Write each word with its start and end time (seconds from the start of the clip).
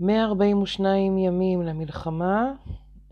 142 0.00 1.18
ימים 1.18 1.62
למלחמה, 1.62 2.52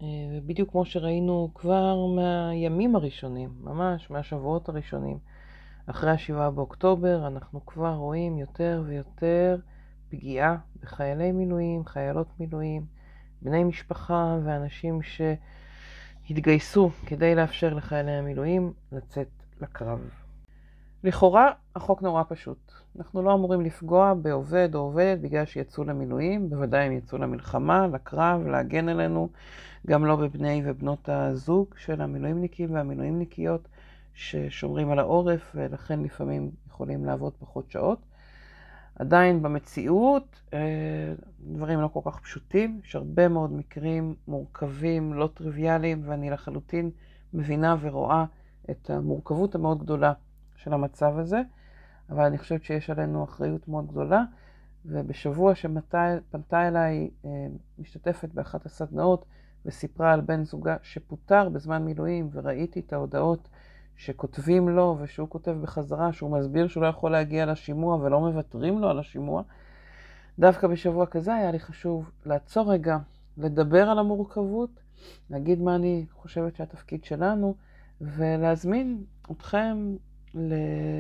אה, 0.03 0.07
ובדיוק 0.33 0.71
כמו 0.71 0.85
שראינו 0.85 1.51
כבר 1.55 2.07
מהימים 2.07 2.97
הראשונים, 2.97 3.51
ממש 3.61 4.11
מהשבועות 4.11 4.69
הראשונים, 4.69 5.19
אחרי 5.87 6.11
השבעה 6.11 6.51
באוקטובר, 6.51 7.27
אנחנו 7.27 7.67
כבר 7.67 7.95
רואים 7.95 8.39
יותר 8.39 8.83
ויותר 8.87 9.57
פגיעה 10.09 10.57
בחיילי 10.83 11.33
מילואים, 11.33 11.85
חיילות 11.85 12.29
מילואים, 12.41 12.87
בני 13.43 13.65
משפחה 13.65 14.39
ואנשים 14.45 15.01
שהתגייסו 15.03 16.91
כדי 17.07 17.35
לאפשר 17.35 17.75
לחיילי 17.75 18.13
המילואים 18.13 18.73
לצאת 18.93 19.29
לקרב. 19.61 20.24
לכאורה 21.05 21.53
החוק 21.77 22.03
נורא 22.03 22.23
פשוט. 22.29 22.73
אנחנו 22.97 23.23
לא 23.23 23.35
אמורים 23.35 23.61
לפגוע 23.61 24.15
בעובד 24.15 24.75
או 24.75 24.81
עובדת 24.81 25.19
בגלל 25.19 25.45
שיצאו 25.45 25.85
למילואים, 25.85 26.51
בוודאי 26.51 26.85
הם 26.85 26.93
יצאו 26.93 27.19
למלחמה, 27.19 27.87
לקרב, 27.87 28.47
להגן 28.47 28.89
עלינו, 28.89 29.29
גם 29.87 30.05
לא 30.05 30.17
בבני 30.17 30.63
ובנות 30.65 31.09
הזוג 31.09 31.75
של 31.77 32.01
המילואימניקים 32.01 32.75
והמילואימניקיות 32.75 33.69
ששומרים 34.15 34.91
על 34.91 34.99
העורף 34.99 35.53
ולכן 35.55 36.03
לפעמים 36.03 36.51
יכולים 36.69 37.05
לעבוד 37.05 37.33
פחות 37.39 37.71
שעות. 37.71 37.99
עדיין 38.99 39.43
במציאות 39.43 40.41
אה, 40.55 41.13
דברים 41.41 41.81
לא 41.81 41.89
כל 41.89 42.01
כך 42.05 42.21
פשוטים, 42.21 42.81
יש 42.85 42.97
הרבה 42.97 43.29
מאוד 43.29 43.53
מקרים 43.53 44.15
מורכבים, 44.29 45.15
לא 45.15 45.29
טריוויאליים, 45.35 46.03
ואני 46.05 46.31
לחלוטין 46.31 46.91
מבינה 47.35 47.77
ורואה 47.81 48.25
את 48.71 48.91
המורכבות 48.91 49.55
המאוד 49.55 49.83
גדולה 49.83 50.13
של 50.57 50.73
המצב 50.73 51.19
הזה, 51.19 51.43
אבל 52.11 52.25
אני 52.25 52.39
חושבת 52.39 52.65
שיש 52.65 52.91
עלינו 52.91 53.25
אחריות 53.25 53.69
מאוד 53.69 53.87
גדולה, 53.87 54.23
ובשבוע 54.87 55.55
שפנתה 55.55 56.69
אליי 56.69 57.11
אה, 57.25 57.31
משתתפת 57.79 58.29
באחת 58.35 58.67
הסדנאות 58.67 59.25
וסיפרה 59.67 60.13
על 60.13 60.21
בן 60.21 60.45
זוגה 60.45 60.77
שפוטר 60.83 61.49
בזמן 61.49 61.85
מילואים, 61.85 62.29
וראיתי 62.33 62.81
את 62.81 62.93
ההודעות 62.93 63.49
שכותבים 63.97 64.69
לו 64.69 64.97
ושהוא 65.01 65.29
כותב 65.29 65.57
בחזרה, 65.63 66.13
שהוא 66.13 66.39
מסביר 66.39 66.69
שהוא 66.69 66.83
לא 66.83 66.89
יכול 66.89 67.13
להגיע 67.13 67.47
לשימוע 67.47 67.97
ולא 67.97 68.21
מוותרים 68.21 68.79
לו 68.79 68.89
על 68.89 68.99
השימוע, 68.99 69.43
דווקא 70.39 70.67
בשבוע 70.67 71.07
כזה 71.07 71.35
היה 71.35 71.51
לי 71.51 71.61
חשוב 71.61 72.11
לעצור 72.27 72.73
רגע, 72.73 72.99
לדבר 73.39 73.91
על 73.91 73.99
המורכבות, 73.99 74.71
להגיד 75.31 75.61
מה 75.61 75.75
אני 75.75 76.07
חושבת 76.13 76.57
שהתפקיד 76.57 77.05
שלנו, 77.05 77.55
ולהזמין 78.01 79.05
אתכם 79.31 79.97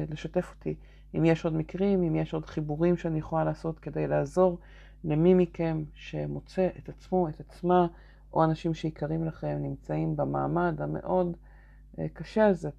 לשתף 0.08 0.54
אותי 0.54 0.74
אם 1.14 1.24
יש 1.24 1.44
עוד 1.44 1.54
מקרים, 1.54 2.02
אם 2.02 2.16
יש 2.16 2.34
עוד 2.34 2.46
חיבורים 2.46 2.96
שאני 2.96 3.18
יכולה 3.18 3.44
לעשות 3.44 3.78
כדי 3.78 4.06
לעזור 4.06 4.58
למי 5.04 5.34
מכם 5.34 5.84
שמוצא 5.94 6.68
את 6.78 6.88
עצמו, 6.88 7.28
את 7.28 7.40
עצמה, 7.40 7.86
או 8.32 8.44
אנשים 8.44 8.74
שיקרים 8.74 9.24
לכם 9.24 9.58
נמצאים 9.60 10.16
במעמד 10.16 10.80
המאוד 10.80 11.36
אה, 11.98 12.06
קשה 12.12 12.46
הזה 12.46 12.70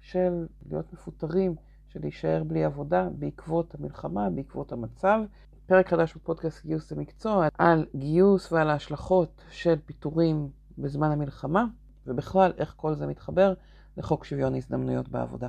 של 0.00 0.46
להיות 0.68 0.92
מפוטרים, 0.92 1.54
של 1.88 2.00
להישאר 2.00 2.44
בלי 2.44 2.64
עבודה 2.64 3.08
בעקבות 3.18 3.74
המלחמה, 3.74 4.30
בעקבות 4.30 4.72
המצב. 4.72 5.20
פרק 5.66 5.88
חדש 5.88 6.14
בפודקאסט 6.14 6.66
גיוס 6.66 6.92
למקצוע 6.92 7.48
על 7.58 7.86
גיוס 7.96 8.52
ועל 8.52 8.70
ההשלכות 8.70 9.42
של 9.50 9.74
פיטורים 9.86 10.48
בזמן 10.78 11.10
המלחמה, 11.10 11.66
ובכלל 12.06 12.52
איך 12.58 12.74
כל 12.76 12.94
זה 12.94 13.06
מתחבר 13.06 13.54
לחוק 13.96 14.24
שוויון 14.24 14.54
הזדמנויות 14.54 15.08
בעבודה. 15.08 15.48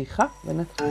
פתיחה 0.00 0.24
ונתחיל. 0.44 0.86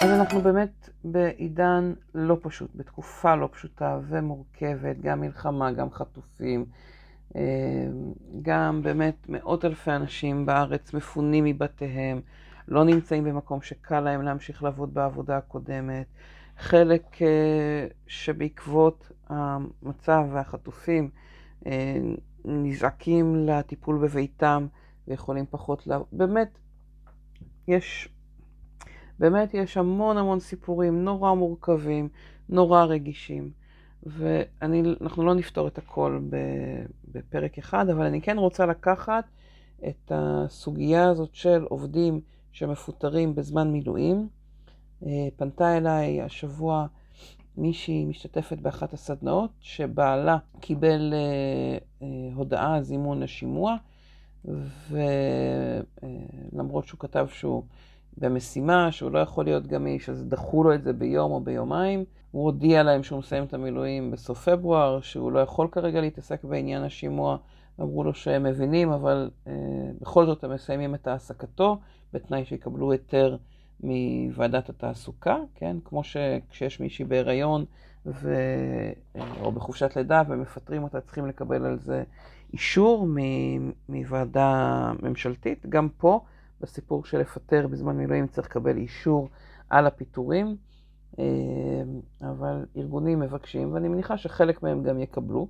אז 0.00 0.10
אנחנו 0.10 0.40
באמת 0.40 0.88
בעידן 1.04 1.92
לא 2.14 2.36
פשוט, 2.42 2.70
בתקופה 2.74 3.34
לא 3.34 3.48
פשוטה 3.52 3.98
ומורכבת, 4.08 5.00
גם 5.02 5.20
מלחמה, 5.20 5.72
גם 5.72 5.90
חטופים, 5.90 6.64
אה, 7.36 7.40
גם 8.42 8.82
באמת 8.82 9.16
מאות 9.28 9.64
אלפי 9.64 9.90
אנשים 9.90 10.46
בארץ 10.46 10.94
מפונים 10.94 11.44
מבתיהם, 11.44 12.20
לא 12.68 12.84
נמצאים 12.84 13.24
במקום 13.24 13.62
שקל 13.62 14.00
להם 14.00 14.22
להמשיך 14.22 14.62
לעבוד 14.62 14.94
בעבודה 14.94 15.36
הקודמת. 15.36 16.06
חלק 16.58 17.22
אה, 17.22 17.86
שבעקבות 18.06 19.12
המצב 19.28 20.24
והחטופים 20.32 21.10
אה, 21.66 21.98
נזעקים 22.44 23.36
לטיפול 23.36 23.98
בביתם 24.02 24.66
ויכולים 25.08 25.44
פחות 25.50 25.86
ל... 25.86 25.92
באמת, 26.12 26.58
יש, 27.68 28.08
באמת 29.18 29.54
יש 29.54 29.76
המון 29.76 30.18
המון 30.18 30.40
סיפורים 30.40 31.04
נורא 31.04 31.34
מורכבים, 31.34 32.08
נורא 32.48 32.84
רגישים, 32.84 33.50
ואנחנו 34.02 35.26
לא 35.26 35.34
נפתור 35.34 35.68
את 35.68 35.78
הכל 35.78 36.20
בפרק 37.08 37.58
אחד, 37.58 37.88
אבל 37.88 38.04
אני 38.06 38.20
כן 38.20 38.38
רוצה 38.38 38.66
לקחת 38.66 39.24
את 39.88 40.12
הסוגיה 40.14 41.08
הזאת 41.08 41.34
של 41.34 41.64
עובדים 41.68 42.20
שמפוטרים 42.52 43.34
בזמן 43.34 43.72
מילואים, 43.72 44.28
פנתה 45.36 45.76
אליי 45.76 46.22
השבוע 46.22 46.86
מישהי 47.56 48.04
משתתפת 48.04 48.58
באחת 48.58 48.92
הסדנאות, 48.92 49.50
שבעלה 49.60 50.38
קיבל 50.60 51.14
אה, 51.14 51.78
אה, 52.02 52.34
הודעה 52.34 52.82
זימון 52.82 53.20
לשימוע, 53.20 53.76
ולמרות 56.52 56.86
שהוא 56.86 57.00
כתב 57.00 57.26
שהוא 57.30 57.62
במשימה, 58.18 58.92
שהוא 58.92 59.10
לא 59.10 59.18
יכול 59.18 59.44
להיות 59.44 59.66
גמיש, 59.66 60.08
אז 60.08 60.24
דחו 60.24 60.64
לו 60.64 60.74
את 60.74 60.82
זה 60.82 60.92
ביום 60.92 61.32
או 61.32 61.40
ביומיים. 61.40 62.04
הוא 62.30 62.44
הודיע 62.44 62.82
להם 62.82 63.02
שהוא 63.02 63.18
מסיים 63.18 63.44
את 63.44 63.54
המילואים 63.54 64.10
בסוף 64.10 64.48
פברואר, 64.48 65.00
שהוא 65.00 65.32
לא 65.32 65.38
יכול 65.38 65.68
כרגע 65.72 66.00
להתעסק 66.00 66.44
בעניין 66.44 66.82
השימוע. 66.82 67.36
אמרו 67.80 68.04
לו 68.04 68.14
שהם 68.14 68.42
מבינים, 68.42 68.90
אבל 68.90 69.30
אה, 69.46 69.52
בכל 70.00 70.26
זאת 70.26 70.44
הם 70.44 70.54
מסיימים 70.54 70.94
את 70.94 71.06
העסקתו, 71.06 71.78
בתנאי 72.12 72.44
שיקבלו 72.44 72.92
היתר 72.92 73.36
מוועדת 73.80 74.68
התעסוקה, 74.68 75.36
כן? 75.54 75.76
כמו 75.84 76.04
שכשיש 76.04 76.80
מישהי 76.80 77.04
בהיריון 77.04 77.64
ו... 78.06 78.34
או 79.40 79.52
בחופשת 79.52 79.96
לידה 79.96 80.22
ומפטרים 80.28 80.82
אותה, 80.82 81.00
צריכים 81.00 81.26
לקבל 81.26 81.64
על 81.64 81.78
זה 81.78 82.04
אישור 82.52 83.08
מוועדה 83.88 84.92
ממשלתית. 85.02 85.66
גם 85.68 85.88
פה, 85.96 86.20
בסיפור 86.60 87.04
של 87.04 87.18
לפטר 87.18 87.66
בזמן 87.66 87.96
מילואים, 87.96 88.26
צריך 88.26 88.48
לקבל 88.48 88.76
אישור 88.76 89.28
על 89.70 89.86
הפיטורים, 89.86 90.56
אה, 91.18 91.24
אבל 92.22 92.66
ארגונים 92.76 93.20
מבקשים, 93.20 93.72
ואני 93.72 93.88
מניחה 93.88 94.18
שחלק 94.18 94.62
מהם 94.62 94.82
גם 94.82 95.00
יקבלו 95.00 95.48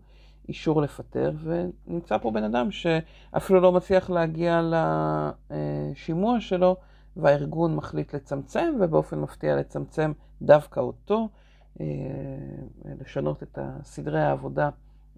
אישור 0.48 0.82
לפטר, 0.82 1.32
ונמצא 1.42 2.18
פה 2.18 2.30
בן 2.30 2.44
אדם 2.44 2.70
שאפילו 2.70 3.60
לא 3.60 3.72
מצליח 3.72 4.10
להגיע 4.10 4.60
לשימוע 5.50 6.40
שלו, 6.40 6.76
והארגון 7.16 7.76
מחליט 7.76 8.14
לצמצם, 8.14 8.74
ובאופן 8.80 9.20
מפתיע 9.20 9.56
לצמצם 9.56 10.12
דווקא 10.42 10.80
אותו, 10.80 11.28
אה, 11.80 11.86
לשנות 13.00 13.42
את 13.42 13.58
סדרי 13.82 14.20
העבודה, 14.20 14.70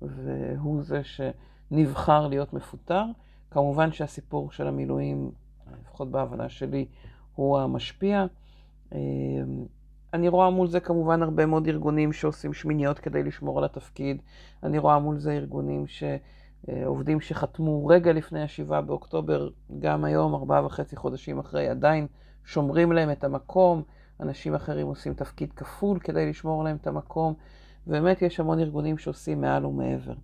והוא 0.03 0.83
זה 0.83 1.00
שנבחר 1.05 2.29
להיות 2.29 2.53
מפוטר. 2.53 3.05
כמובן 3.50 3.93
שהסיפור 3.93 4.53
של 4.53 4.67
המילואים, 4.67 5.31
לפחות 5.83 6.11
בהבנה 6.11 6.49
שלי, 6.49 6.87
הוא 7.34 7.59
המשפיע. 7.59 8.27
אה, 8.93 8.99
אני 10.15 10.29
רואה 10.29 10.50
מול 10.50 10.69
זה 10.69 10.81
כמובן 10.81 11.23
הרבה 11.23 11.47
מאוד 11.47 11.67
ארגונים 11.69 12.12
שעושים 12.12 12.53
שמיניות 12.53 12.99
כדי 12.99 13.23
לשמור 13.23 13.59
על 13.59 13.65
התפקיד. 13.65 14.23
אני 14.62 14.79
רואה 14.79 14.99
מול 14.99 15.19
זה 15.19 15.33
ארגונים 15.33 15.87
ש... 15.87 16.03
אה, 16.69 16.87
עובדים 16.87 17.21
שחתמו 17.21 17.87
רגע 17.87 18.12
לפני 18.12 18.43
השבעה 18.43 18.81
באוקטובר, 18.81 19.48
גם 19.79 20.05
היום, 20.05 20.35
ארבעה 20.35 20.67
וחצי 20.67 20.96
חודשים 20.96 21.38
אחרי, 21.38 21.69
עדיין 21.69 22.06
שומרים 22.44 22.93
להם 22.93 23.11
את 23.11 23.25
המקום, 23.25 23.82
אנשים 24.20 24.55
אחרים 24.55 24.87
עושים 24.87 25.14
תפקיד 25.14 25.52
כפול 25.52 25.99
כדי 25.99 26.31
לשמור 26.31 26.64
להם 26.64 26.76
את 26.76 26.87
המקום, 26.87 27.35
ובאמת 27.87 28.23
יש 28.23 28.40
המון 28.40 28.58
ארגונים 28.58 28.99
שעושים 28.99 29.40
מעל 29.40 29.67
ומעבר. 29.67 30.14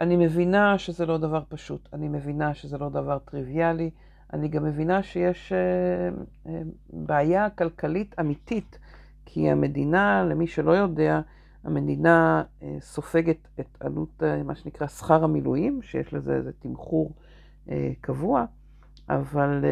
אני 0.00 0.16
מבינה 0.16 0.78
שזה 0.78 1.06
לא 1.06 1.18
דבר 1.18 1.42
פשוט, 1.48 1.88
אני 1.92 2.08
מבינה 2.08 2.54
שזה 2.54 2.78
לא 2.78 2.88
דבר 2.88 3.18
טריוויאלי, 3.18 3.90
אני 4.32 4.48
גם 4.48 4.64
מבינה 4.64 5.02
שיש 5.02 5.52
uh, 5.52 6.46
uh, 6.46 6.50
בעיה 6.92 7.50
כלכלית 7.50 8.14
אמיתית, 8.20 8.78
כי 9.26 9.50
המדינה, 9.50 10.24
למי 10.24 10.46
שלא 10.46 10.72
יודע, 10.72 11.20
המדינה 11.64 12.42
אה, 12.62 12.76
סופגת 12.80 13.48
את 13.60 13.76
עלות 13.80 14.22
אה, 14.22 14.42
מה 14.42 14.54
שנקרא 14.54 14.86
שכר 14.86 15.24
המילואים, 15.24 15.82
שיש 15.82 16.14
לזה 16.14 16.34
איזה 16.34 16.52
תמחור 16.52 17.12
אה, 17.70 17.92
קבוע, 18.00 18.44
אבל 19.08 19.64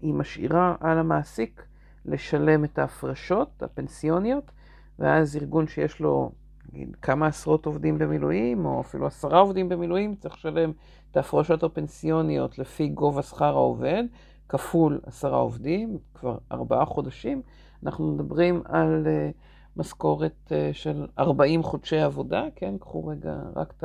היא 0.00 0.14
משאירה 0.14 0.74
על 0.80 0.98
המעסיק 0.98 1.62
לשלם 2.04 2.64
את 2.64 2.78
ההפרשות 2.78 3.62
הפנסיוניות, 3.62 4.50
ואז 4.98 5.36
ארגון 5.36 5.68
שיש 5.68 6.00
לו 6.00 6.32
נגיד 6.72 6.96
כמה 7.02 7.26
עשרות 7.26 7.66
עובדים 7.66 7.98
במילואים, 7.98 8.66
או 8.66 8.80
אפילו 8.80 9.06
עשרה 9.06 9.38
עובדים 9.38 9.68
במילואים, 9.68 10.14
צריך 10.14 10.34
לשלם 10.34 10.72
את 11.10 11.16
ההפרשות 11.16 11.62
הפנסיוניות 11.62 12.58
לפי 12.58 12.88
גובה 12.88 13.22
שכר 13.22 13.54
העובד, 13.56 14.04
כפול 14.48 15.00
עשרה 15.06 15.36
עובדים, 15.36 15.98
כבר 16.14 16.38
ארבעה 16.52 16.84
חודשים. 16.84 17.42
אנחנו 17.82 18.12
מדברים 18.12 18.62
על 18.64 19.06
uh, 19.06 19.34
משכורת 19.76 20.52
uh, 20.52 20.52
של 20.72 21.06
40 21.18 21.62
חודשי 21.62 21.98
עבודה, 21.98 22.44
כן? 22.56 22.78
קחו 22.78 23.06
רגע 23.06 23.36
רק 23.56 23.74
את 23.76 23.84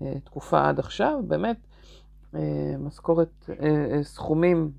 התקופה 0.00 0.68
עד 0.68 0.78
עכשיו, 0.78 1.22
באמת, 1.26 1.56
uh, 2.34 2.36
משכורת, 2.78 3.50
סכומים 4.02 4.72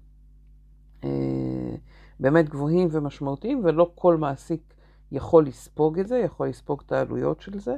באמת 2.19 2.49
גבוהים 2.49 2.87
ומשמעותיים, 2.91 3.61
ולא 3.63 3.91
כל 3.95 4.17
מעסיק 4.17 4.73
יכול 5.11 5.45
לספוג 5.45 5.99
את 5.99 6.07
זה, 6.07 6.17
יכול 6.17 6.47
לספוג 6.47 6.81
את 6.85 6.91
העלויות 6.91 7.41
של 7.41 7.59
זה. 7.59 7.75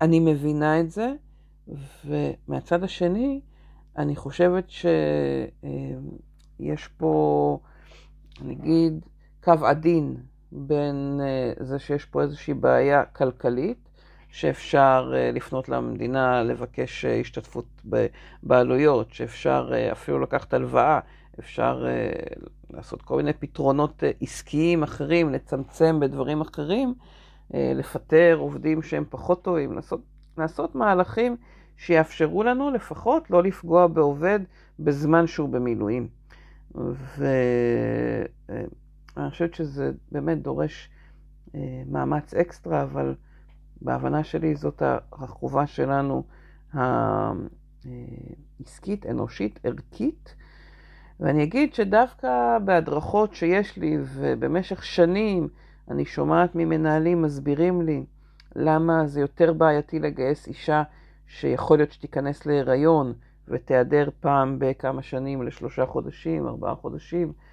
אני 0.00 0.20
מבינה 0.20 0.80
את 0.80 0.90
זה, 0.90 1.12
ומהצד 2.04 2.84
השני, 2.84 3.40
אני 3.96 4.16
חושבת 4.16 4.70
שיש 4.70 4.88
פה, 6.96 7.58
נגיד, 8.44 9.06
קו 9.44 9.52
עדין 9.66 10.16
בין 10.52 11.20
אה, 11.22 11.64
זה 11.64 11.78
שיש 11.78 12.04
פה 12.04 12.22
איזושהי 12.22 12.54
בעיה 12.54 13.04
כלכלית, 13.04 13.88
שאפשר 14.28 15.12
אה, 15.14 15.30
לפנות 15.32 15.68
למדינה 15.68 16.42
לבקש 16.42 17.04
אה, 17.04 17.20
השתתפות 17.20 17.66
בעלויות, 18.42 19.12
שאפשר 19.12 19.72
אפילו 19.92 20.20
לקחת 20.20 20.54
הלוואה, 20.54 21.00
אפשר 21.40 21.84
לעשות 22.70 23.02
כל 23.02 23.16
מיני 23.16 23.32
פתרונות 23.32 24.02
עסקיים 24.20 24.82
אחרים, 24.82 25.32
לצמצם 25.32 26.00
בדברים 26.00 26.40
אחרים, 26.40 26.94
לפטר 27.54 28.36
עובדים 28.38 28.82
שהם 28.82 29.04
פחות 29.10 29.44
טובים, 29.44 29.72
לעשות, 29.72 30.00
לעשות 30.38 30.74
מהלכים 30.74 31.36
שיאפשרו 31.76 32.42
לנו 32.42 32.70
לפחות 32.70 33.30
לא 33.30 33.42
לפגוע 33.42 33.86
בעובד 33.86 34.40
בזמן 34.78 35.26
שהוא 35.26 35.48
במילואים. 35.48 36.08
ואני 39.16 39.30
חושבת 39.30 39.54
שזה 39.54 39.92
באמת 40.12 40.42
דורש 40.42 40.90
אה, 41.54 41.82
מאמץ 41.86 42.34
אקסטרה, 42.34 42.82
אבל 42.82 43.14
בהבנה 43.80 44.24
שלי 44.24 44.56
זאת 44.56 44.82
החובה 45.12 45.66
שלנו 45.66 46.24
העסקית, 48.60 49.06
אנושית, 49.06 49.60
ערכית. 49.64 50.34
ואני 51.20 51.42
אגיד 51.44 51.74
שדווקא 51.74 52.58
בהדרכות 52.64 53.34
שיש 53.34 53.76
לי, 53.76 53.98
ובמשך 54.00 54.84
שנים 54.84 55.48
אני 55.90 56.04
שומעת 56.04 56.54
ממנהלים 56.54 57.22
מסבירים 57.22 57.82
לי 57.82 58.04
למה 58.56 59.06
זה 59.06 59.20
יותר 59.20 59.52
בעייתי 59.52 59.98
לגייס 59.98 60.48
אישה 60.48 60.82
שיכול 61.26 61.78
להיות 61.78 61.92
שתיכנס 61.92 62.46
להיריון 62.46 63.12
ותיעדר 63.48 64.08
פעם 64.20 64.56
בכמה 64.58 65.02
שנים 65.02 65.42
לשלושה 65.42 65.86
חודשים, 65.86 66.46
ארבעה 66.46 66.74
חודשים, 66.74 67.28
אה, 67.28 67.49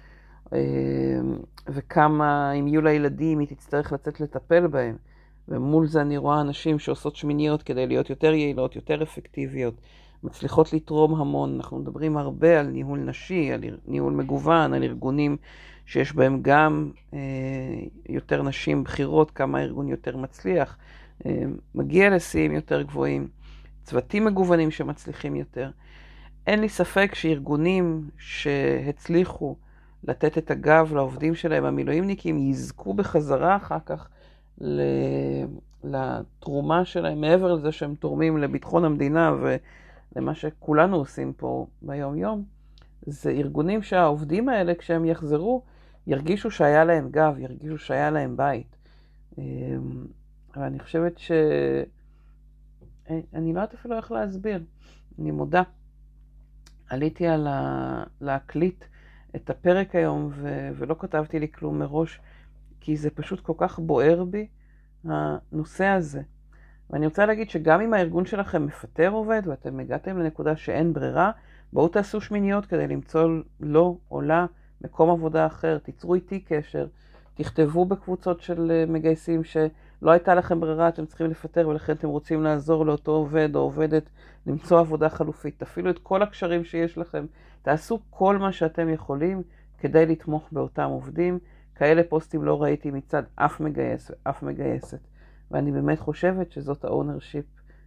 וכמה, 1.66 2.52
אם 2.52 2.68
יהיו 2.68 2.82
לה 2.82 2.92
ילדים, 2.92 3.38
היא 3.38 3.48
תצטרך 3.48 3.92
לצאת 3.92 4.20
לטפל 4.20 4.66
בהם. 4.66 4.96
ומול 5.48 5.86
זה 5.86 6.00
אני 6.00 6.16
רואה 6.16 6.40
אנשים 6.40 6.78
שעושות 6.78 7.16
שמיניות 7.16 7.62
כדי 7.62 7.86
להיות 7.86 8.10
יותר 8.10 8.34
יעילות, 8.34 8.76
יותר 8.76 9.02
אפקטיביות, 9.02 9.74
מצליחות 10.22 10.72
לתרום 10.72 11.14
המון. 11.14 11.54
אנחנו 11.54 11.78
מדברים 11.78 12.16
הרבה 12.16 12.60
על 12.60 12.66
ניהול 12.66 12.98
נשי, 12.98 13.52
על 13.52 13.60
ניהול 13.86 14.12
מגוון, 14.12 14.74
על 14.74 14.82
ארגונים 14.82 15.36
שיש 15.86 16.12
בהם 16.12 16.38
גם 16.42 16.90
אה, 17.14 17.18
יותר 18.08 18.42
נשים 18.42 18.84
בכירות, 18.84 19.30
כמה 19.30 19.58
הארגון 19.58 19.88
יותר 19.88 20.16
מצליח, 20.16 20.76
אה, 21.26 21.42
מגיע 21.74 22.10
לשיאים 22.10 22.52
יותר 22.52 22.82
גבוהים. 22.82 23.28
צוותים 23.84 24.24
מגוונים 24.24 24.70
שמצליחים 24.70 25.36
יותר. 25.36 25.70
אין 26.46 26.60
לי 26.60 26.68
ספק 26.68 27.14
שארגונים 27.14 28.08
שהצליחו 28.18 29.56
לתת 30.04 30.38
את 30.38 30.50
הגב 30.50 30.92
לעובדים 30.94 31.34
שלהם, 31.34 31.64
המילואימניקים, 31.64 32.38
יזכו 32.38 32.94
בחזרה 32.94 33.56
אחר 33.56 33.78
כך 33.86 34.08
לתרומה 35.84 36.84
שלהם, 36.84 37.20
מעבר 37.20 37.54
לזה 37.54 37.72
שהם 37.72 37.94
תורמים 37.94 38.38
לביטחון 38.38 38.84
המדינה 38.84 39.32
ולמה 40.14 40.34
שכולנו 40.34 40.96
עושים 40.96 41.32
פה 41.32 41.66
ביום-יום. 41.82 42.44
זה 43.06 43.30
ארגונים 43.30 43.82
שהעובדים 43.82 44.48
האלה, 44.48 44.74
כשהם 44.74 45.04
יחזרו, 45.04 45.62
ירגישו 46.06 46.50
שהיה 46.50 46.84
להם 46.84 47.08
גב, 47.10 47.34
ירגישו 47.38 47.78
שהיה 47.78 48.10
להם 48.10 48.36
בית. 48.36 48.76
ואני 50.56 50.78
חושבת 50.78 51.18
ש... 51.18 51.30
אני 53.10 53.52
לא 53.52 53.60
יודעת 53.60 53.74
אפילו 53.74 53.96
איך 53.96 54.12
להסביר, 54.12 54.62
אני 55.18 55.30
מודה. 55.30 55.62
עליתי 56.90 57.26
על 57.26 57.46
ה... 57.46 58.04
להקליט 58.20 58.84
את 59.44 59.50
הפרק 59.50 59.94
היום 59.94 60.30
ו... 60.32 60.68
ולא 60.74 60.96
כתבתי 60.98 61.38
לי 61.38 61.48
כלום 61.52 61.78
מראש, 61.78 62.20
כי 62.80 62.96
זה 62.96 63.10
פשוט 63.10 63.40
כל 63.40 63.52
כך 63.56 63.78
בוער 63.78 64.24
בי, 64.24 64.46
הנושא 65.04 65.84
הזה. 65.84 66.22
ואני 66.90 67.06
רוצה 67.06 67.26
להגיד 67.26 67.50
שגם 67.50 67.80
אם 67.80 67.94
הארגון 67.94 68.26
שלכם 68.26 68.66
מפטר 68.66 69.08
עובד 69.08 69.42
ואתם 69.46 69.80
הגעתם 69.80 70.18
לנקודה 70.18 70.56
שאין 70.56 70.92
ברירה, 70.92 71.30
בואו 71.72 71.88
תעשו 71.88 72.20
שמיניות 72.20 72.66
כדי 72.66 72.86
למצוא 72.86 73.30
לו 73.60 73.98
או 74.10 74.20
לה 74.20 74.46
מקום 74.80 75.10
עבודה 75.10 75.46
אחר, 75.46 75.78
תיצרו 75.78 76.14
איתי 76.14 76.40
קשר, 76.40 76.86
תכתבו 77.34 77.84
בקבוצות 77.84 78.40
של 78.40 78.84
מגייסים 78.88 79.44
ש... 79.44 79.56
לא 80.02 80.10
הייתה 80.10 80.34
לכם 80.34 80.60
ברירה, 80.60 80.88
אתם 80.88 81.06
צריכים 81.06 81.26
לפטר 81.26 81.68
ולכן 81.68 81.92
אתם 81.92 82.08
רוצים 82.08 82.42
לעזור 82.42 82.86
לאותו 82.86 83.12
עובד 83.12 83.56
או 83.56 83.60
עובדת 83.60 84.10
למצוא 84.46 84.80
עבודה 84.80 85.08
חלופית. 85.08 85.58
תפעילו 85.58 85.90
את 85.90 85.98
כל 85.98 86.22
הקשרים 86.22 86.64
שיש 86.64 86.98
לכם, 86.98 87.26
תעשו 87.62 87.98
כל 88.10 88.36
מה 88.36 88.52
שאתם 88.52 88.88
יכולים 88.88 89.42
כדי 89.78 90.06
לתמוך 90.06 90.48
באותם 90.52 90.88
עובדים. 90.90 91.38
כאלה 91.74 92.02
פוסטים 92.08 92.44
לא 92.44 92.62
ראיתי 92.62 92.90
מצד 92.90 93.22
אף 93.34 93.60
מגייס 93.60 94.10
ואף 94.10 94.42
מגייסת. 94.42 95.00
ואני 95.50 95.72
באמת 95.72 95.98
חושבת 95.98 96.52
שזאת 96.52 96.84
ה 96.84 96.90
ownership 96.90 97.44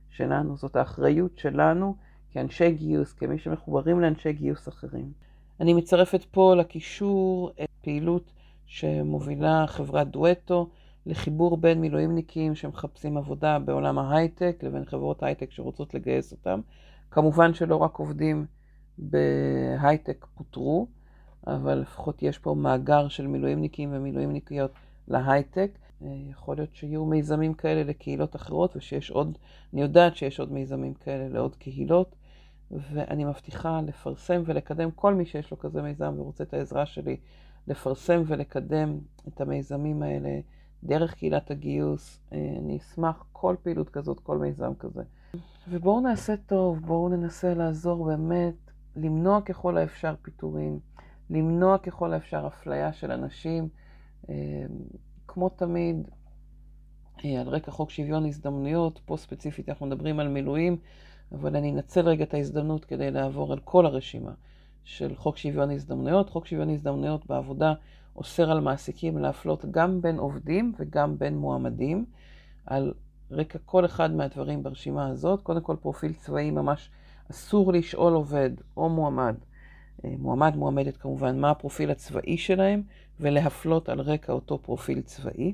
שלנו, 0.09 0.57
זאת 0.57 0.75
האחריות 0.75 1.37
שלנו 1.37 1.95
כאנשי 2.31 2.71
גיוס, 2.71 3.13
כמי 3.13 3.39
שמחוברים 3.39 3.99
לאנשי 3.99 4.33
גיוס 4.33 4.67
אחרים. 4.67 5.11
אני 5.59 5.73
מצרפת 5.73 6.23
פה 6.23 6.55
לקישור 6.55 7.51
את 7.63 7.69
פעילות 7.81 8.31
שמובילה 8.65 9.65
חברת 9.67 10.07
דואטו. 10.07 10.69
לחיבור 11.05 11.57
בין 11.57 11.81
מילואימניקים 11.81 12.55
שמחפשים 12.55 13.17
עבודה 13.17 13.59
בעולם 13.59 13.99
ההייטק 13.99 14.59
לבין 14.63 14.85
חברות 14.85 15.23
הייטק 15.23 15.51
שרוצות 15.51 15.93
לגייס 15.93 16.31
אותם. 16.31 16.61
כמובן 17.11 17.53
שלא 17.53 17.75
רק 17.75 17.95
עובדים 17.95 18.45
בהייטק 18.97 20.25
פוטרו, 20.35 20.87
אבל 21.47 21.75
לפחות 21.79 22.23
יש 22.23 22.37
פה 22.37 22.55
מאגר 22.55 23.07
של 23.07 23.27
מילואימניקים 23.27 23.89
ומילואימניקיות 23.93 24.71
להייטק. 25.07 25.71
יכול 26.29 26.57
להיות 26.57 26.75
שיהיו 26.75 27.05
מיזמים 27.05 27.53
כאלה 27.53 27.83
לקהילות 27.83 28.35
אחרות 28.35 28.75
ושיש 28.75 29.11
עוד, 29.11 29.37
אני 29.73 29.81
יודעת 29.81 30.15
שיש 30.15 30.39
עוד 30.39 30.51
מיזמים 30.51 30.93
כאלה 30.93 31.29
לעוד 31.29 31.55
קהילות, 31.55 32.15
ואני 32.71 33.25
מבטיחה 33.25 33.81
לפרסם 33.87 34.43
ולקדם 34.45 34.91
כל 34.91 35.13
מי 35.13 35.25
שיש 35.25 35.51
לו 35.51 35.59
כזה 35.59 35.81
מיזם 35.81 36.13
ורוצה 36.17 36.43
את 36.43 36.53
העזרה 36.53 36.85
שלי 36.85 37.17
לפרסם 37.67 38.23
ולקדם 38.27 38.97
את 39.27 39.41
המיזמים 39.41 40.03
האלה. 40.03 40.39
דרך 40.83 41.13
קהילת 41.13 41.51
הגיוס. 41.51 42.19
אה, 42.33 42.55
אני 42.59 42.77
אשמח 42.77 43.25
כל 43.31 43.55
פעילות 43.63 43.89
כזאת, 43.89 44.19
כל 44.19 44.37
מיזם 44.37 44.73
כזה. 44.79 45.03
ובואו 45.69 45.99
נעשה 45.99 46.37
טוב, 46.37 46.79
בואו 46.79 47.09
ננסה 47.09 47.53
לעזור 47.53 48.05
באמת, 48.05 48.55
למנוע 48.95 49.41
ככל 49.41 49.77
האפשר 49.77 50.15
פיטורים, 50.21 50.79
למנוע 51.29 51.77
ככל 51.77 52.13
האפשר 52.13 52.47
אפליה 52.47 52.93
של 52.93 53.11
אנשים. 53.11 53.69
אה, 54.29 54.35
כמו 55.27 55.49
תמיד, 55.49 56.07
אה, 57.25 57.41
על 57.41 57.47
רקע 57.47 57.71
חוק 57.71 57.89
שוויון 57.89 58.25
הזדמנויות, 58.25 58.99
פה 59.05 59.17
ספציפית 59.17 59.69
אנחנו 59.69 59.85
מדברים 59.85 60.19
על 60.19 60.27
מילואים, 60.27 60.77
אבל 61.31 61.55
אני 61.55 61.71
אנצל 61.71 62.07
רגע 62.09 62.23
את 62.23 62.33
ההזדמנות 62.33 62.85
כדי 62.85 63.11
לעבור 63.11 63.53
על 63.53 63.59
כל 63.59 63.85
הרשימה 63.85 64.31
של 64.83 65.15
חוק 65.15 65.37
שוויון 65.37 65.71
הזדמנויות. 65.71 66.29
חוק 66.29 66.45
שוויון 66.45 66.69
הזדמנויות 66.69 67.25
בעבודה 67.25 67.73
אוסר 68.15 68.51
על 68.51 68.59
מעסיקים 68.59 69.17
להפלות 69.17 69.65
גם 69.71 70.01
בין 70.01 70.19
עובדים 70.19 70.73
וגם 70.79 71.17
בין 71.17 71.37
מועמדים 71.37 72.05
על 72.65 72.93
רקע 73.31 73.59
כל 73.65 73.85
אחד 73.85 74.11
מהדברים 74.11 74.63
ברשימה 74.63 75.07
הזאת. 75.07 75.41
קודם 75.41 75.61
כל 75.61 75.75
פרופיל 75.81 76.13
צבאי 76.13 76.51
ממש 76.51 76.89
אסור 77.31 77.73
לשאול 77.73 78.13
עובד 78.13 78.49
או 78.77 78.89
מועמד, 78.89 79.35
אה, 80.05 80.13
מועמד, 80.19 80.55
מועמדת 80.55 80.97
כמובן, 80.97 81.39
מה 81.39 81.49
הפרופיל 81.49 81.91
הצבאי 81.91 82.37
שלהם 82.37 82.83
ולהפלות 83.19 83.89
על 83.89 83.99
רקע 83.99 84.33
אותו 84.33 84.57
פרופיל 84.57 85.01
צבאי. 85.01 85.53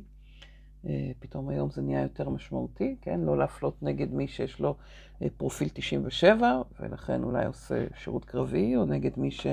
אה, 0.87 1.11
פתאום 1.19 1.49
היום 1.49 1.69
זה 1.69 1.81
נהיה 1.81 2.01
יותר 2.01 2.29
משמעותי, 2.29 2.95
כן? 3.01 3.19
לא 3.19 3.37
להפלות 3.37 3.83
נגד 3.83 4.13
מי 4.13 4.27
שיש 4.27 4.59
לו 4.59 4.75
אה, 5.21 5.27
פרופיל 5.37 5.69
97 5.73 6.61
ולכן 6.79 7.23
אולי 7.23 7.45
עושה 7.45 7.85
שירות 7.95 8.25
קרבי, 8.25 8.75
או 8.75 8.85
נגד 8.85 9.11
מי 9.17 9.31
ש... 9.31 9.47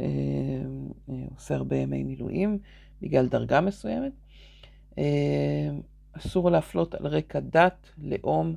אה, 0.00 0.06
אה, 1.10 1.14
עושה 1.34 1.54
הרבה 1.54 1.76
ימי 1.76 2.02
מילואים 2.02 2.58
בגלל 3.02 3.26
דרגה 3.26 3.60
מסוימת. 3.60 4.12
אה, 4.98 5.70
אסור 6.12 6.50
להפלות 6.50 6.94
על 6.94 7.06
רקע 7.06 7.40
דת, 7.40 7.90
לאום, 7.98 8.56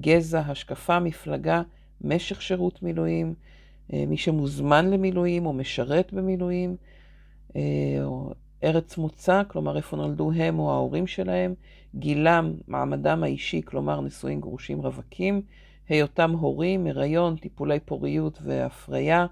גזע, 0.00 0.40
השקפה, 0.40 0.98
מפלגה, 0.98 1.62
משך 2.00 2.42
שירות 2.42 2.82
מילואים, 2.82 3.34
מי 3.92 4.16
שמוזמן 4.16 4.90
למילואים 4.90 5.46
או 5.46 5.52
משרת 5.52 6.12
במילואים, 6.12 6.76
או 8.04 8.32
ארץ 8.64 8.98
מוצא, 8.98 9.42
כלומר 9.48 9.76
איפה 9.76 9.96
נולדו 9.96 10.32
הם 10.32 10.58
או 10.58 10.72
ההורים 10.72 11.06
שלהם, 11.06 11.54
גילם, 11.94 12.54
מעמדם 12.66 13.22
האישי, 13.22 13.62
כלומר 13.64 14.00
נשואים, 14.00 14.40
גרושים, 14.40 14.80
רווקים, 14.80 15.42
היותם 15.88 16.30
הורים, 16.30 16.86
הריון, 16.86 17.36
טיפולי 17.36 17.80
פוריות 17.80 18.38
והפריה, 18.42 19.26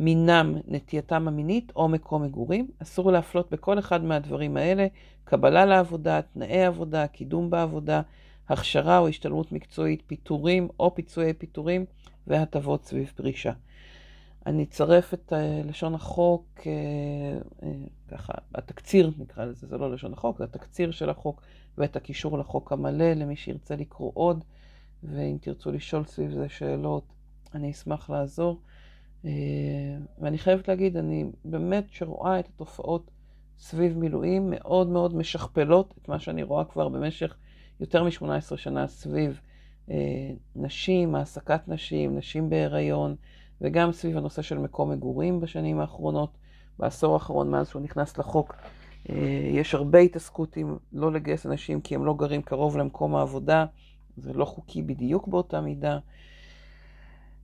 מינם, 0.00 0.54
נטייתם 0.68 1.28
המינית 1.28 1.72
או 1.76 1.88
מקום 1.88 2.22
מגורים. 2.22 2.70
אסור 2.82 3.12
להפלות 3.12 3.50
בכל 3.50 3.78
אחד 3.78 4.04
מהדברים 4.04 4.56
האלה, 4.56 4.86
קבלה 5.24 5.66
לעבודה, 5.66 6.22
תנאי 6.22 6.64
עבודה, 6.64 7.06
קידום 7.06 7.50
בעבודה, 7.50 8.02
הכשרה 8.48 8.98
או 8.98 9.08
השתלמות 9.08 9.52
מקצועית, 9.52 10.02
פיטורים 10.06 10.68
או 10.80 10.94
פיצויי 10.94 11.32
פיטורים 11.32 11.84
והטבות 12.26 12.84
סביב 12.84 13.12
פרישה. 13.16 13.52
אני 14.46 14.62
אצרף 14.62 15.14
את 15.14 15.32
אה, 15.32 15.60
לשון 15.64 15.94
החוק, 15.94 16.44
אה, 16.66 16.72
אה, 17.62 17.72
ככה, 18.08 18.32
התקציר 18.54 19.12
נקרא 19.18 19.44
לזה, 19.44 19.66
זה 19.66 19.78
לא 19.78 19.92
לשון 19.92 20.12
החוק, 20.12 20.38
זה 20.38 20.44
התקציר 20.44 20.90
של 20.90 21.10
החוק 21.10 21.42
ואת 21.78 21.96
הקישור 21.96 22.38
לחוק 22.38 22.72
המלא 22.72 23.12
למי 23.12 23.36
שירצה 23.36 23.76
לקרוא 23.76 24.10
עוד, 24.14 24.44
ואם 25.02 25.36
תרצו 25.40 25.70
לשאול 25.70 26.04
סביב 26.04 26.30
זה 26.30 26.48
שאלות, 26.48 27.04
אני 27.54 27.70
אשמח 27.70 28.10
לעזור. 28.10 28.60
ואני 30.18 30.38
חייבת 30.38 30.68
להגיד, 30.68 30.96
אני 30.96 31.24
באמת 31.44 31.84
שרואה 31.90 32.40
את 32.40 32.48
התופעות 32.48 33.10
סביב 33.58 33.98
מילואים 33.98 34.50
מאוד 34.50 34.88
מאוד 34.88 35.14
משכפלות 35.14 35.94
את 36.02 36.08
מה 36.08 36.18
שאני 36.18 36.42
רואה 36.42 36.64
כבר 36.64 36.88
במשך 36.88 37.36
יותר 37.80 38.04
מ-18 38.04 38.56
שנה 38.56 38.86
סביב 38.86 39.40
נשים, 40.56 41.14
העסקת 41.14 41.68
נשים, 41.68 42.18
נשים 42.18 42.50
בהיריון. 42.50 43.16
וגם 43.60 43.92
סביב 43.92 44.16
הנושא 44.16 44.42
של 44.42 44.58
מקום 44.58 44.90
מגורים 44.90 45.40
בשנים 45.40 45.80
האחרונות, 45.80 46.30
בעשור 46.78 47.14
האחרון 47.14 47.50
מאז 47.50 47.68
שהוא 47.68 47.82
נכנס 47.82 48.18
לחוק. 48.18 48.54
אה, 49.10 49.16
יש 49.52 49.74
הרבה 49.74 49.98
התעסקות 49.98 50.56
עם 50.56 50.76
לא 50.92 51.12
לגייס 51.12 51.46
אנשים 51.46 51.80
כי 51.80 51.94
הם 51.94 52.04
לא 52.04 52.14
גרים 52.14 52.42
קרוב 52.42 52.76
למקום 52.76 53.16
העבודה, 53.16 53.66
זה 54.16 54.32
לא 54.32 54.44
חוקי 54.44 54.82
בדיוק 54.82 55.28
באותה 55.28 55.60
מידה. 55.60 55.98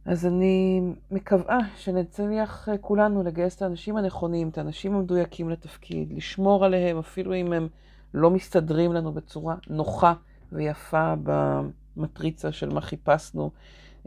אז 0.07 0.27
אני 0.27 0.81
מקווה 1.11 1.59
שנצליח 1.77 2.69
אה, 2.69 2.79
כולנו 2.79 3.23
לגייס 3.23 3.57
את 3.57 3.63
האנשים 3.63 3.97
הנכונים, 3.97 4.49
את 4.49 4.59
האנשים 4.59 4.95
המדויקים 4.95 5.51
לתפקיד, 5.51 6.13
לשמור 6.13 6.65
עליהם, 6.65 6.99
אפילו 6.99 7.35
אם 7.35 7.53
הם 7.53 7.69
לא 8.15 8.31
מסתדרים 8.31 8.93
לנו 8.93 9.13
בצורה 9.13 9.55
נוחה 9.71 10.15
ויפה 10.53 11.15
במטריצה 11.23 12.53
של 12.53 12.69
מה 12.69 12.81
חיפשנו, 12.81 13.51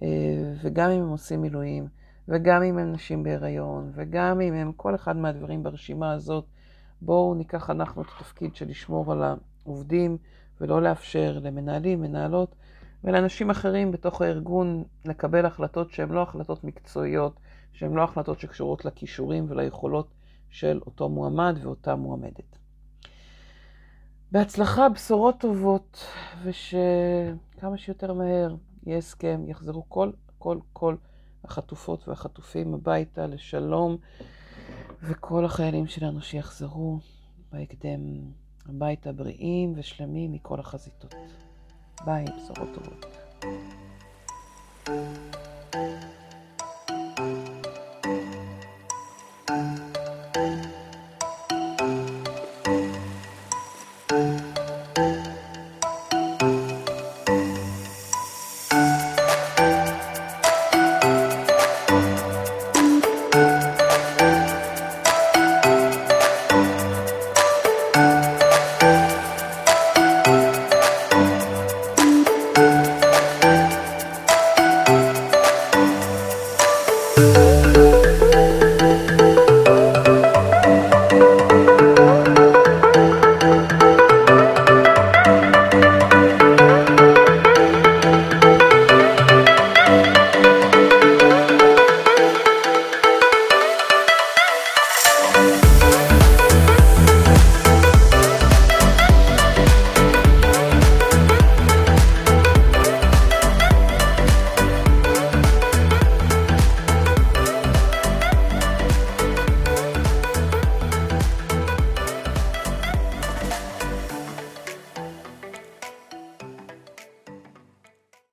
אה, 0.02 0.08
וגם 0.62 0.90
אם 0.90 1.02
הם 1.02 1.10
עושים 1.10 1.42
מילואים. 1.42 1.88
וגם 2.28 2.64
אם 2.64 2.78
הם 2.78 2.92
נשים 2.92 3.24
בהיריון, 3.24 3.92
וגם 3.96 4.42
אם 4.42 4.54
הם 4.54 4.72
כל 4.76 4.96
אחד 4.96 5.18
מהדברים 5.18 5.64
ברשימה 5.64 6.12
הזאת, 6.14 6.46
בואו 7.02 7.34
ניקח 7.34 7.70
אנחנו 7.70 8.02
את 8.02 8.08
התפקיד 8.18 8.56
של 8.56 8.70
לשמור 8.70 9.12
על 9.12 9.24
העובדים 9.66 10.18
ולא 10.62 10.82
לאפשר 10.82 11.40
למנהלים, 11.42 12.02
מנהלות 12.02 12.56
ולאנשים 13.04 13.50
אחרים 13.50 13.92
בתוך 13.92 14.22
הארגון 14.22 14.84
לקבל 15.06 15.46
החלטות 15.46 15.92
שהן 15.92 16.10
לא 16.10 16.22
החלטות 16.22 16.64
מקצועיות, 16.64 17.40
שהן 17.74 17.94
לא 17.94 18.04
החלטות 18.04 18.40
שקשורות 18.40 18.86
לכישורים 18.86 19.46
וליכולות 19.50 20.08
של 20.50 20.80
אותו 20.86 21.10
מועמד 21.10 21.58
ואותה 21.62 21.96
מועמדת. 21.96 22.58
בהצלחה, 24.32 24.90
בשורות 24.90 25.40
טובות, 25.40 26.06
ושכמה 26.44 27.78
שיותר 27.78 28.14
מהר 28.14 28.56
יהיה 28.86 28.98
הסכם, 28.98 29.44
יחזרו 29.48 29.90
כל, 29.90 30.12
כל, 30.38 30.58
כל 30.74 30.96
החטופות 31.44 32.08
והחטופים 32.08 32.74
הביתה 32.74 33.28
לשלום, 33.28 33.98
וכל 35.04 35.46
החיילים 35.46 35.88
שלנו 35.88 36.22
שיחזרו 36.22 37.00
בהקדם 37.52 38.00
הביתה 38.66 39.12
בריאים 39.12 39.74
ושלמים 39.76 40.32
מכל 40.32 40.60
החזיתות. 40.60 41.16
ביי, 42.06 42.26
בשורות 42.26 42.70
טובות. 42.74 43.06
thank 43.06 43.06
you 43.06 43.29